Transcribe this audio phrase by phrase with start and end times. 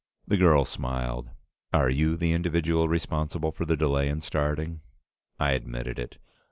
[0.27, 1.29] The girl smiled.
[1.71, 4.81] "Are you the individual responsible for the delay in starting?"
[5.39, 6.17] I admitted it.